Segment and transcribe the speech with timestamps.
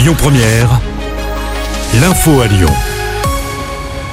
[0.00, 0.80] Lyon Première,
[2.00, 2.70] l'info à Lyon.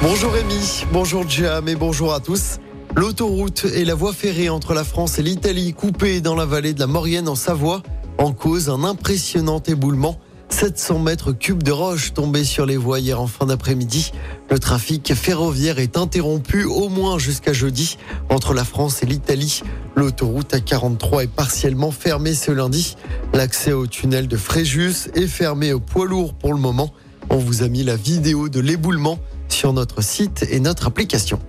[0.02, 2.58] Bonjour Rémi, bonjour Jam et bonjour à tous.
[2.94, 6.82] L'autoroute et la voie ferrée entre la France et l'Italie coupées dans la vallée de
[6.82, 7.84] la Maurienne en Savoie
[8.18, 10.20] en cause un impressionnant éboulement.
[10.50, 14.12] 700 mètres cubes de roches tombés sur les voies hier en fin d'après-midi.
[14.50, 17.98] Le trafic ferroviaire est interrompu au moins jusqu'à jeudi
[18.30, 19.62] entre la France et l'Italie.
[19.96, 22.96] L'autoroute A43 est partiellement fermée ce lundi.
[23.34, 26.94] L'accès au tunnel de Fréjus est fermé au poids lourd pour le moment.
[27.30, 31.40] On vous a mis la vidéo de l'éboulement sur notre site et notre application.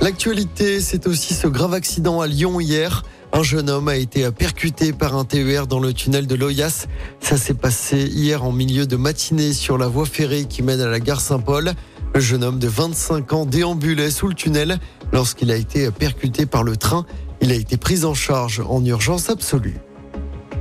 [0.00, 3.04] L'actualité, c'est aussi ce grave accident à Lyon hier.
[3.36, 6.86] Un jeune homme a été percuté par un TER dans le tunnel de Loyas.
[7.18, 10.86] Ça s'est passé hier en milieu de matinée sur la voie ferrée qui mène à
[10.86, 11.72] la gare Saint-Paul.
[12.14, 14.78] Le jeune homme de 25 ans déambulait sous le tunnel
[15.12, 17.06] lorsqu'il a été percuté par le train.
[17.40, 19.80] Il a été pris en charge en urgence absolue.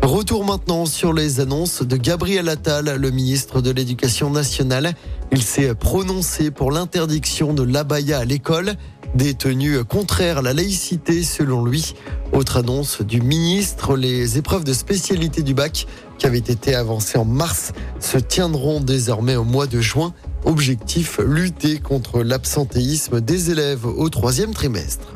[0.02, 4.94] Retour maintenant sur les annonces de Gabriel Attal, le ministre de l'Éducation nationale.
[5.32, 8.74] Il s'est prononcé pour l'interdiction de l'abaya à l'école,
[9.16, 11.94] des tenues contraires à la laïcité selon lui.
[12.32, 15.86] Autre annonce du ministre, les épreuves de spécialité du bac
[16.18, 20.14] qui avaient été avancées en mars se tiendront désormais au mois de juin.
[20.46, 25.14] Objectif, lutter contre l'absentéisme des élèves au troisième trimestre.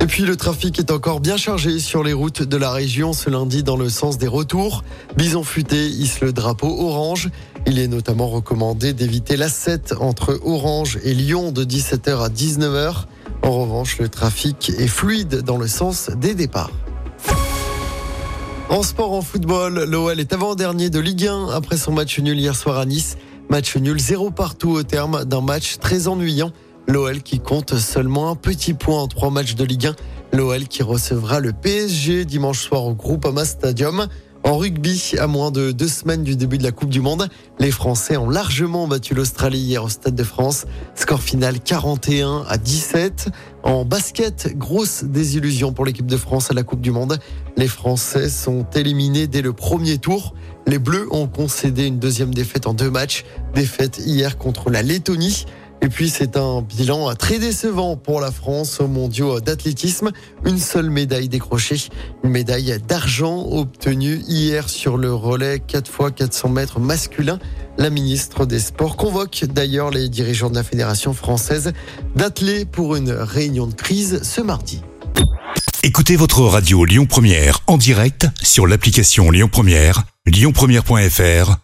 [0.00, 3.30] Et puis le trafic est encore bien chargé sur les routes de la région ce
[3.30, 4.84] lundi dans le sens des retours.
[5.16, 7.30] Bison futé hisse le drapeau orange.
[7.66, 13.06] Il est notamment recommandé d'éviter la 7 entre Orange et Lyon de 17h à 19h.
[13.44, 16.70] En revanche, le trafic est fluide dans le sens des départs.
[18.70, 22.56] En sport, en football, l'OL est avant-dernier de Ligue 1 après son match nul hier
[22.56, 23.18] soir à Nice.
[23.50, 26.52] Match nul 0 partout au terme d'un match très ennuyant.
[26.88, 29.96] L'OL qui compte seulement un petit point en trois matchs de Ligue 1.
[30.38, 34.08] L'OL qui recevra le PSG dimanche soir au Groupama Stadium.
[34.44, 37.70] En rugby, à moins de deux semaines du début de la Coupe du Monde, les
[37.70, 40.66] Français ont largement battu l'Australie hier au Stade de France.
[40.94, 43.30] Score final 41 à 17.
[43.62, 47.18] En basket, grosse désillusion pour l'équipe de France à la Coupe du Monde.
[47.56, 50.34] Les Français sont éliminés dès le premier tour.
[50.66, 53.24] Les Bleus ont concédé une deuxième défaite en deux matchs.
[53.54, 55.46] Défaite hier contre la Lettonie.
[55.80, 60.12] Et puis c'est un bilan très décevant pour la France aux mondiaux d'athlétisme.
[60.44, 61.88] Une seule médaille décrochée,
[62.22, 67.38] une médaille d'argent obtenue hier sur le relais 4 x 400 mètres masculin.
[67.76, 71.72] La ministre des Sports convoque d'ailleurs les dirigeants de la Fédération française
[72.14, 74.82] d'atteler pour une réunion de crise ce mardi.
[75.82, 81.63] Écoutez votre radio Lyon Première en direct sur l'application Lyon Première, lyonpremière.fr